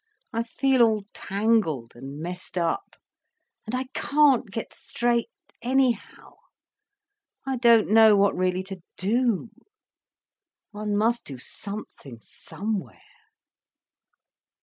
[0.33, 2.95] I feel all tangled and messed up,
[3.67, 5.29] and I can't get straight
[5.61, 6.37] anyhow.
[7.45, 9.51] I don't know what really to do.
[10.71, 13.03] One must do something somewhere."